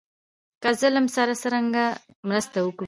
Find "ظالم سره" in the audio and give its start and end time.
0.81-1.33